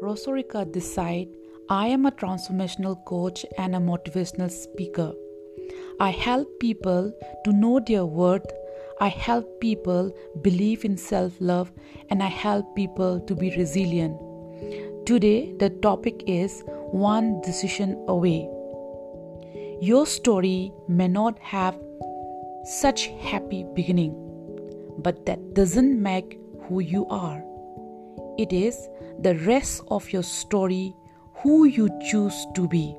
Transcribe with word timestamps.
Rosorika 0.00 0.72
this 0.72 0.94
side. 0.94 1.26
I 1.68 1.88
am 1.88 2.06
a 2.06 2.12
transformational 2.12 3.04
coach 3.04 3.44
and 3.58 3.74
a 3.74 3.80
motivational 3.80 4.48
speaker. 4.48 5.12
I 5.98 6.10
help 6.10 6.60
people 6.60 7.12
to 7.44 7.52
know 7.52 7.80
their 7.80 8.06
worth. 8.06 8.46
I 9.00 9.08
help 9.08 9.60
people 9.60 10.14
believe 10.42 10.84
in 10.84 10.96
self 10.96 11.32
love 11.40 11.72
and 12.10 12.22
I 12.22 12.28
help 12.28 12.76
people 12.76 13.18
to 13.22 13.34
be 13.34 13.50
resilient. 13.56 14.16
Today, 15.06 15.54
the 15.58 15.70
topic 15.70 16.22
is 16.28 16.62
one 16.92 17.40
decision 17.40 18.04
away. 18.06 18.48
Your 19.80 20.06
story 20.06 20.72
may 20.86 21.08
not 21.08 21.36
have 21.40 21.76
such 22.64 23.06
happy 23.18 23.66
beginning, 23.74 24.14
but 24.98 25.26
that 25.26 25.54
doesn't 25.54 26.00
make 26.00 26.38
who 26.68 26.78
you 26.78 27.06
are. 27.06 27.49
It 28.40 28.54
is 28.54 28.88
the 29.18 29.34
rest 29.44 29.82
of 29.88 30.10
your 30.10 30.22
story 30.22 30.96
who 31.42 31.64
you 31.64 31.90
choose 32.10 32.46
to 32.54 32.66
be. 32.66 32.96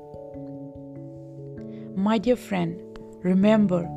My 1.96 2.16
dear 2.16 2.36
friend, 2.36 2.80
remember 3.24 3.88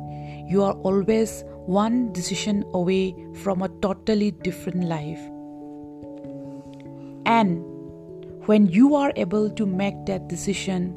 you 0.48 0.64
are 0.64 0.72
always 0.72 1.44
one 1.66 2.12
decision 2.12 2.64
away 2.74 3.14
from 3.44 3.62
a 3.62 3.68
totally 3.80 4.32
different 4.32 4.88
life. 4.88 5.20
And 7.26 7.62
when 8.48 8.66
you 8.66 8.96
are 8.96 9.12
able 9.14 9.48
to 9.50 9.66
make 9.66 10.04
that 10.06 10.26
decision, 10.26 10.94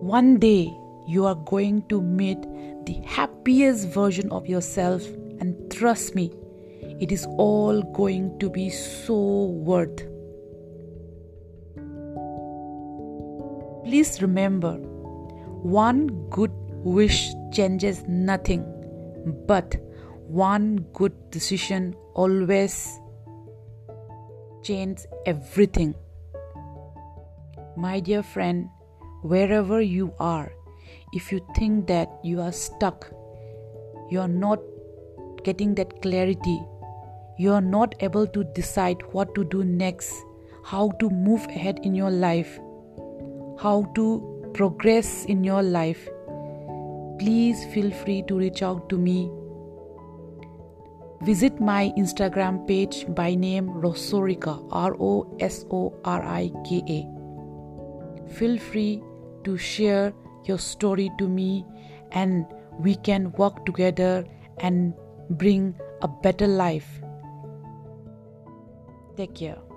one 0.00 0.38
day 0.38 0.72
you 1.08 1.26
are 1.26 1.34
going 1.34 1.82
to 1.88 2.00
meet 2.00 2.40
the 2.86 3.02
happiest 3.04 3.88
version 3.88 4.30
of 4.30 4.46
yourself, 4.46 5.04
and 5.40 5.56
trust 5.72 6.14
me, 6.14 6.32
it 7.00 7.10
is 7.10 7.26
all 7.38 7.82
going 7.82 8.38
to 8.38 8.50
be 8.50 8.68
so 8.68 9.46
worth. 9.70 10.06
Please 13.84 14.20
remember 14.20 14.74
one 15.62 16.06
good 16.28 16.52
wish 16.84 17.32
changes 17.52 18.02
nothing, 18.06 18.64
but 19.46 19.76
one 20.26 20.76
good 20.92 21.14
decision 21.30 21.94
always 22.14 23.00
changes 24.62 25.06
everything. 25.26 25.94
My 27.76 27.98
dear 28.00 28.22
friend, 28.22 28.68
wherever 29.22 29.80
you 29.80 30.12
are, 30.20 30.52
if 31.12 31.32
you 31.32 31.40
think 31.56 31.86
that 31.86 32.10
you 32.22 32.40
are 32.40 32.52
stuck, 32.52 33.10
you 34.10 34.20
are 34.20 34.28
not 34.28 34.60
getting 35.44 35.74
that 35.76 36.02
clarity, 36.02 36.60
you 37.40 37.52
are 37.56 37.66
not 37.74 37.94
able 38.06 38.26
to 38.26 38.44
decide 38.56 39.02
what 39.12 39.34
to 39.34 39.44
do 39.44 39.64
next, 39.64 40.12
how 40.62 40.90
to 41.00 41.08
move 41.08 41.44
ahead 41.46 41.78
in 41.82 41.94
your 41.94 42.10
life, 42.10 42.58
how 43.58 43.90
to 43.94 44.50
progress 44.52 45.24
in 45.24 45.42
your 45.42 45.62
life, 45.62 46.06
please 47.18 47.64
feel 47.72 47.90
free 48.02 48.22
to 48.28 48.38
reach 48.38 48.62
out 48.62 48.90
to 48.90 48.98
me. 48.98 49.30
Visit 51.22 51.58
my 51.60 51.92
Instagram 51.96 52.66
page 52.66 53.06
by 53.14 53.34
name 53.34 53.68
Rosorika, 53.68 54.54
R 54.70 54.94
O 55.00 55.34
S 55.40 55.64
O 55.70 55.94
R 56.04 56.22
I 56.22 56.52
K 56.68 56.82
A. 56.98 58.34
Feel 58.34 58.58
free 58.58 59.02
to 59.44 59.56
share 59.56 60.12
your 60.44 60.58
story 60.58 61.10
to 61.18 61.26
me 61.26 61.64
and 62.12 62.44
we 62.78 62.96
can 62.96 63.32
work 63.32 63.64
together 63.64 64.26
and 64.58 64.92
bring 65.30 65.74
a 66.02 66.08
better 66.08 66.46
life. 66.46 67.00
Care. 69.26 69.69